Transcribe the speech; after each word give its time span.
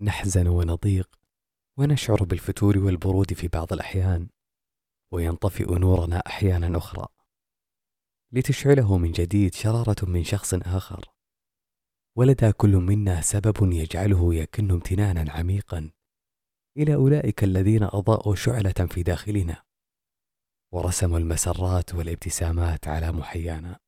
نحزن 0.00 0.48
ونضيق 0.48 1.18
ونشعر 1.78 2.24
بالفتور 2.24 2.78
والبرود 2.78 3.32
في 3.32 3.48
بعض 3.48 3.72
الأحيان 3.72 4.28
وينطفئ 5.12 5.78
نورنا 5.78 6.18
أحيانا 6.26 6.78
أخرى. 6.78 7.06
لتشعله 8.32 8.98
من 8.98 9.12
جديد 9.12 9.54
شرارة 9.54 10.04
من 10.06 10.24
شخص 10.24 10.54
آخر. 10.54 11.04
ولدى 12.16 12.52
كل 12.52 12.76
منا 12.76 13.20
سبب 13.20 13.72
يجعله 13.72 14.34
يكن 14.34 14.70
امتنانا 14.70 15.32
عميقا 15.32 15.90
إلى 16.76 16.94
أولئك 16.94 17.44
الذين 17.44 17.82
أضاءوا 17.82 18.34
شعلة 18.34 18.86
في 18.90 19.02
داخلنا 19.02 19.62
ورسموا 20.72 21.18
المسرات 21.18 21.94
والابتسامات 21.94 22.88
على 22.88 23.12
محيانا. 23.12 23.78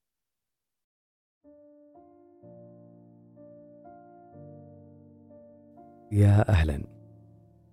يا 6.12 6.48
أهلا. 6.48 6.82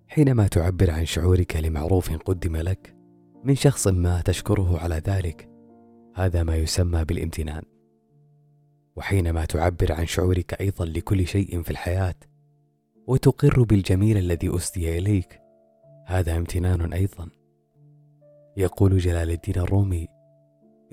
حينما 0.07 0.47
تعبر 0.47 0.91
عن 0.91 1.05
شعورك 1.05 1.55
لمعروف 1.55 2.17
قدم 2.17 2.55
لك 2.55 2.95
من 3.43 3.55
شخص 3.55 3.87
ما 3.87 4.21
تشكره 4.21 4.79
على 4.79 4.95
ذلك 4.95 5.49
هذا 6.15 6.43
ما 6.43 6.55
يسمى 6.55 7.05
بالامتنان. 7.05 7.63
وحينما 8.95 9.45
تعبر 9.45 9.91
عن 9.91 10.05
شعورك 10.05 10.61
أيضا 10.61 10.85
لكل 10.85 11.27
شيء 11.27 11.61
في 11.61 11.71
الحياة 11.71 12.15
وتقر 13.07 13.63
بالجميل 13.63 14.17
الذي 14.17 14.55
أسدي 14.55 14.97
إليك 14.97 15.41
هذا 16.05 16.37
امتنان 16.37 16.93
أيضا. 16.93 17.29
يقول 18.57 18.97
جلال 18.97 19.31
الدين 19.31 19.57
الرومي 19.57 20.07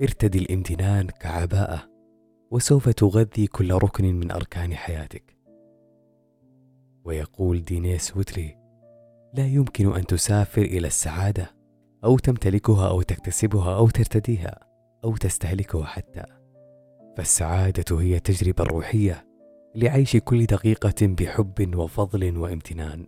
ارتدي 0.01 0.39
الامتنان 0.39 1.07
كعباءة 1.07 1.89
وسوف 2.51 2.89
تغذي 2.89 3.47
كل 3.47 3.73
ركن 3.73 4.15
من 4.15 4.31
أركان 4.31 4.75
حياتك. 4.75 5.34
ويقول 7.05 7.63
دينيس 7.63 8.17
وتري 8.17 8.57
لا 9.33 9.47
يمكن 9.47 9.95
أن 9.95 10.05
تسافر 10.05 10.61
إلى 10.61 10.87
السعادة 10.87 11.55
أو 12.03 12.17
تمتلكها 12.17 12.89
أو 12.89 13.01
تكتسبها 13.01 13.75
أو 13.75 13.89
ترتديها 13.89 14.59
أو 15.03 15.15
تستهلكها 15.15 15.85
حتى. 15.85 16.23
فالسعادة 17.17 17.99
هي 18.01 18.15
التجربة 18.15 18.63
الروحية 18.63 19.27
لعيش 19.75 20.17
كل 20.17 20.45
دقيقة 20.45 21.07
بحب 21.07 21.75
وفضل 21.75 22.37
وامتنان. 22.37 23.07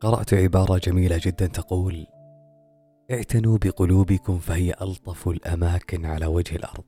قرأت 0.00 0.34
عبارة 0.34 0.78
جميلة 0.78 1.20
جدا 1.22 1.46
تقول 1.46 2.06
اعتنوا 3.10 3.58
بقلوبكم 3.58 4.38
فهي 4.38 4.74
ألطف 4.82 5.28
الأماكن 5.28 6.06
على 6.06 6.26
وجه 6.26 6.56
الأرض. 6.56 6.84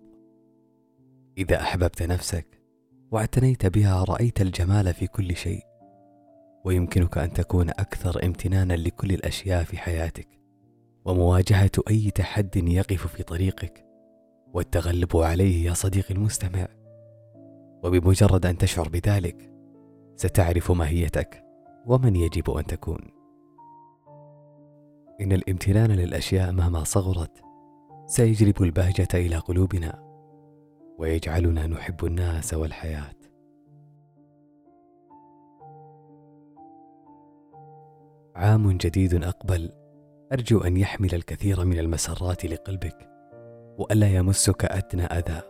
إذا 1.39 1.61
أحببت 1.61 2.03
نفسك 2.03 2.66
واعتنيت 3.11 3.67
بها 3.67 4.05
رأيت 4.05 4.41
الجمال 4.41 4.95
في 4.95 5.07
كل 5.07 5.37
شيء 5.37 5.63
ويمكنك 6.65 7.19
أن 7.19 7.33
تكون 7.33 7.71
أكثر 7.71 8.25
امتنانا 8.25 8.73
لكل 8.73 9.11
الأشياء 9.11 9.65
في 9.65 9.79
حياتك 9.79 10.29
ومواجهة 11.05 11.71
أي 11.91 12.11
تحد 12.11 12.57
يقف 12.57 13.07
في 13.07 13.23
طريقك 13.23 13.87
والتغلب 14.53 15.17
عليه 15.17 15.65
يا 15.65 15.75
صديقي 15.75 16.15
المستمع. 16.15 16.69
وبمجرد 17.85 18.47
أن 18.47 18.59
تشعر 18.59 18.89
بذلك 18.89 19.53
ستعرف 20.17 20.73
ماهيتك 20.73 21.45
ومن 21.87 22.17
يجب 22.17 22.51
أن 22.51 22.65
تكون. 22.65 22.99
إن 25.21 25.33
الامتنان 25.33 25.91
للأشياء 25.91 26.53
مهما 26.53 26.85
صغرت 26.85 27.43
سيجلب 28.07 28.63
البهجة 28.63 29.09
إلى 29.15 29.37
قلوبنا. 29.37 30.06
ويجعلنا 30.99 31.67
نحب 31.67 32.05
الناس 32.05 32.55
والحياة. 32.55 33.17
عام 38.37 38.73
جديد 38.73 39.25
أقبل. 39.25 39.73
أرجو 40.33 40.61
أن 40.61 40.77
يحمل 40.77 41.15
الكثير 41.15 41.65
من 41.65 41.79
المسرات 41.79 42.45
لقلبك 42.45 43.09
وألا 43.79 44.09
يمسك 44.09 44.65
أدنى 44.65 45.05
أذى. 45.05 45.43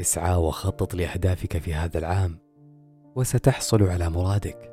اسعى 0.00 0.36
وخطط 0.36 0.94
لأهدافك 0.94 1.58
في 1.58 1.74
هذا 1.74 1.98
العام 1.98 2.38
وستحصل 3.16 3.82
على 3.82 4.10
مرادك. 4.10 4.70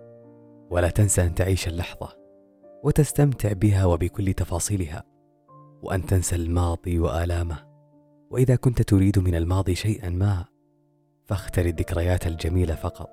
ولا 0.70 0.90
تنسى 0.90 1.22
أن 1.22 1.36
تعيش 1.36 1.68
اللحظة 1.68 2.18
وتستمتع 2.84 3.54
بها 3.54 3.86
وبكل 3.86 4.34
تفاصيلها 4.34 5.04
وأن 5.84 6.06
تنسى 6.06 6.36
الماضي 6.36 7.00
وآلامه. 7.00 7.71
وإذا 8.32 8.56
كنت 8.56 8.82
تريد 8.82 9.20
من 9.20 9.36
الماضي 9.36 9.76
شيئا 9.76 10.10
ما 10.10 10.46
فاختر 11.26 11.66
الذكريات 11.66 12.28
الجميلة 12.28 12.76
فقط 12.76 13.10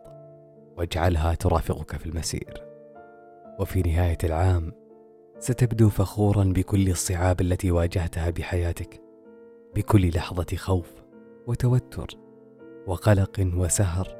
واجعلها 0.76 1.34
ترافقك 1.34 1.96
في 1.96 2.06
المسير. 2.06 2.64
وفي 3.60 3.82
نهاية 3.82 4.18
العام 4.24 4.72
ستبدو 5.38 5.88
فخورا 5.88 6.44
بكل 6.44 6.90
الصعاب 6.90 7.40
التي 7.40 7.70
واجهتها 7.70 8.30
بحياتك 8.30 9.02
بكل 9.74 10.08
لحظة 10.08 10.56
خوف 10.56 10.92
وتوتر 11.46 12.08
وقلق 12.86 13.50
وسهر 13.54 14.16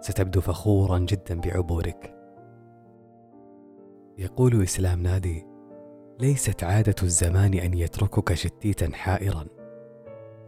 ستبدو 0.00 0.40
فخورا 0.40 0.98
جدا 0.98 1.40
بعبورك. 1.40 2.14
يقول 4.18 4.62
إسلام 4.62 5.02
نادي 5.02 5.46
ليست 6.20 6.64
عادة 6.64 6.96
الزمان 7.02 7.54
أن 7.54 7.74
يتركك 7.74 8.34
شتيتا 8.34 8.90
حائرا. 8.92 9.63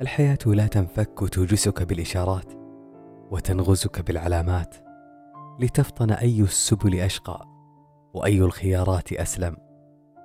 الحياة 0.00 0.38
لا 0.46 0.66
تنفك 0.66 1.28
توجسك 1.32 1.82
بالإشارات 1.82 2.52
وتنغزك 3.30 4.00
بالعلامات 4.00 4.74
لتفطن 5.60 6.10
أي 6.10 6.40
السبل 6.40 7.00
أشقى 7.00 7.46
وأي 8.14 8.38
الخيارات 8.38 9.12
أسلم. 9.12 9.56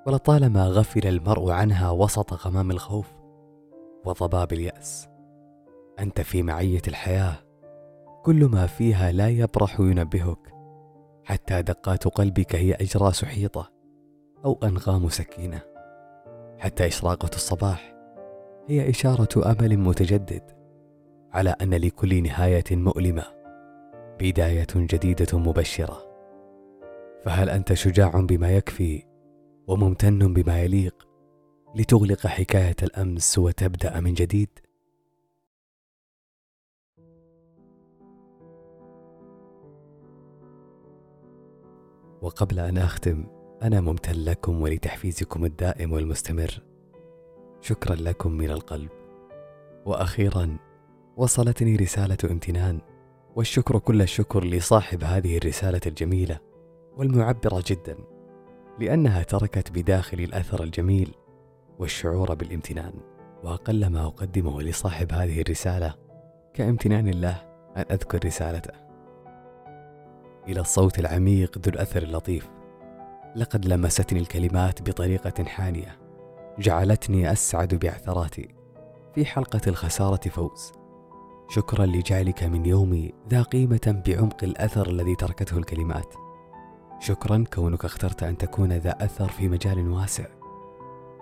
ولطالما 0.08 0.68
غفل 0.68 1.08
المرء 1.08 1.52
عنها 1.52 1.92
وسط 1.92 2.34
غمام 2.34 2.72
الخوف 2.72 3.08
وضباب 4.06 4.54
اليأس. 4.54 5.08
أنت 6.00 6.22
في 6.22 6.44
معية 6.44 6.82
الحياة 6.88 7.36
كل 8.24 8.46
ما 8.46 8.68
فيها 8.68 9.12
لا 9.12 9.30
يبرح 9.30 9.80
ينبهك 9.80 10.54
حتى 11.24 11.62
دقات 11.62 12.08
قلبك 12.08 12.56
هي 12.56 12.74
اجراس 12.74 13.26
حيطه 13.26 13.72
أو 14.46 14.60
أنغام 14.64 15.10
سكينة 15.10 15.62
حتى 16.60 16.88
إشراقة 16.88 17.30
الصباح 17.36 17.91
هي 18.72 18.90
إشارة 18.90 19.52
أمل 19.52 19.78
متجدد 19.78 20.44
على 21.32 21.50
أن 21.50 21.74
لكل 21.74 22.24
نهاية 22.24 22.64
مؤلمة 22.72 23.24
بداية 24.20 24.68
جديدة 24.76 25.40
مبشرة. 25.40 26.04
فهل 27.24 27.50
أنت 27.50 27.74
شجاع 27.74 28.10
بما 28.10 28.52
يكفي 28.52 29.04
وممتن 29.68 30.34
بما 30.34 30.62
يليق 30.62 31.08
لتغلق 31.76 32.28
حكاية 32.28 32.76
الأمس 32.84 33.38
وتبدأ 33.38 34.00
من 34.00 34.14
جديد؟ 34.14 34.50
وقبل 42.22 42.60
أن 42.60 42.78
أختم 42.78 43.26
أنا 43.64 43.82
ممتن 43.82 44.16
لكم 44.16 44.62
ولتحفيزكم 44.62 45.46
الدائم 45.46 45.94
والمستمر. 45.94 46.71
شكرا 47.62 47.96
لكم 47.96 48.32
من 48.32 48.52
القلب. 48.52 48.90
وأخيرا 49.86 50.58
وصلتني 51.18 51.76
رسالة 51.76 52.18
امتنان 52.32 52.82
والشكر 53.36 53.80
كل 53.80 54.02
الشكر 54.02 54.44
لصاحب 54.44 55.04
هذه 55.04 55.38
الرسالة 55.38 55.82
الجميلة 55.86 56.40
والمعبرة 56.98 57.64
جدا 57.68 57.98
لأنها 58.80 59.24
تركت 59.24 59.72
بداخلي 59.72 60.24
الأثر 60.24 60.64
الجميل 60.64 61.14
والشعور 61.80 62.34
بالامتنان. 62.34 62.94
وأقل 63.44 63.88
ما 63.88 64.06
أقدمه 64.06 64.62
لصاحب 64.62 65.14
هذه 65.14 65.42
الرسالة 65.42 65.96
كامتنان 66.54 67.08
الله 67.08 67.42
أن 67.78 67.86
أذكر 67.92 68.26
رسالته. 68.26 68.74
إلى 70.48 70.60
الصوت 70.60 71.00
العميق 71.00 71.58
ذو 71.58 71.72
الأثر 71.74 72.04
اللطيف. 72.04 72.50
لقد 73.36 73.66
لمستني 73.66 74.20
الكلمات 74.20 74.90
بطريقة 74.90 75.44
حانية. 75.44 76.00
جعلتني 76.60 77.32
أسعد 77.32 77.76
بعثراتي 77.76 78.56
في 79.16 79.26
حلقة 79.26 79.62
الخسارة 79.68 80.30
فوز. 80.30 80.72
شكرا 81.50 81.86
لجعلك 81.86 82.44
من 82.44 82.66
يومي 82.66 83.14
ذا 83.30 83.42
قيمة 83.42 84.02
بعمق 84.08 84.44
الأثر 84.44 84.90
الذي 84.90 85.16
تركته 85.16 85.58
الكلمات. 85.58 86.14
شكرا 87.00 87.44
كونك 87.54 87.86
اخترت 87.86 88.24
أن 88.24 88.38
تكون 88.38 88.74
ذا 88.74 89.06
أثر 89.06 89.28
في 89.28 89.50
مجال 89.50 89.92
واسع. 89.92 90.26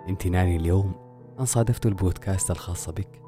امتناني 0.08 0.56
اليوم 0.56 0.92
أن 1.40 1.44
صادفت 1.44 1.86
البودكاست 1.86 2.50
الخاص 2.50 2.90
بك. 2.90 3.22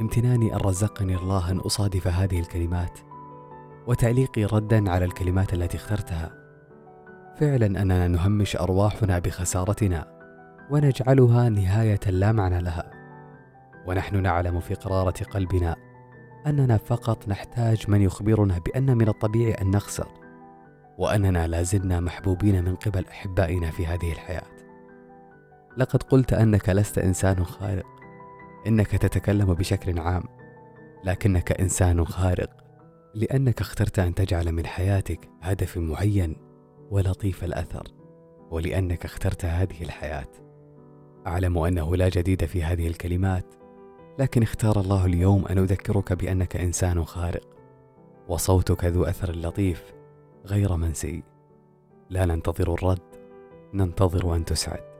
امتناني 0.00 0.54
أن 0.54 0.58
رزقني 0.58 1.16
الله 1.16 1.50
أن 1.50 1.58
أصادف 1.58 2.06
هذه 2.06 2.40
الكلمات. 2.40 2.98
وتعليقي 3.86 4.44
ردا 4.44 4.90
على 4.90 5.04
الكلمات 5.04 5.54
التي 5.54 5.76
اخترتها. 5.76 6.32
فعلا 7.36 7.66
أننا 7.66 8.08
نهمش 8.08 8.56
أرواحنا 8.56 9.18
بخسارتنا. 9.18 10.17
ونجعلها 10.70 11.48
نهاية 11.48 12.00
لا 12.06 12.32
معنى 12.32 12.60
لها. 12.60 12.90
ونحن 13.86 14.22
نعلم 14.22 14.60
في 14.60 14.74
قرارة 14.74 15.24
قلبنا 15.24 15.76
أننا 16.46 16.76
فقط 16.76 17.28
نحتاج 17.28 17.90
من 17.90 18.02
يخبرنا 18.02 18.58
بأن 18.58 18.96
من 18.96 19.08
الطبيعي 19.08 19.52
أن 19.52 19.70
نخسر 19.70 20.08
وأننا 20.98 21.46
لا 21.46 21.62
زلنا 21.62 22.00
محبوبين 22.00 22.64
من 22.64 22.74
قبل 22.74 23.06
أحبائنا 23.06 23.70
في 23.70 23.86
هذه 23.86 24.12
الحياة. 24.12 24.58
لقد 25.76 26.02
قلت 26.02 26.32
أنك 26.32 26.68
لست 26.68 26.98
إنسان 26.98 27.44
خارق. 27.44 27.86
إنك 28.66 28.86
تتكلم 28.86 29.54
بشكل 29.54 29.98
عام 29.98 30.22
لكنك 31.04 31.60
إنسان 31.60 32.04
خارق 32.04 32.50
لأنك 33.14 33.60
اخترت 33.60 33.98
أن 33.98 34.14
تجعل 34.14 34.52
من 34.52 34.66
حياتك 34.66 35.30
هدف 35.42 35.78
معين 35.78 36.36
ولطيف 36.90 37.44
الأثر 37.44 37.88
ولأنك 38.50 39.04
اخترت 39.04 39.44
هذه 39.44 39.82
الحياة. 39.82 40.47
أعلم 41.26 41.58
أنه 41.58 41.96
لا 41.96 42.08
جديد 42.08 42.44
في 42.44 42.62
هذه 42.62 42.86
الكلمات 42.86 43.54
لكن 44.18 44.42
اختار 44.42 44.80
الله 44.80 45.06
اليوم 45.06 45.46
أن 45.46 45.58
أذكرك 45.58 46.12
بأنك 46.12 46.56
إنسان 46.56 47.04
خارق 47.04 47.48
وصوتك 48.28 48.84
ذو 48.84 49.04
أثر 49.04 49.36
لطيف 49.36 49.94
غير 50.46 50.76
منسي. 50.76 51.22
لا 52.10 52.26
ننتظر 52.26 52.74
الرد 52.74 53.00
ننتظر 53.74 54.36
أن 54.36 54.44
تسعد. 54.44 54.97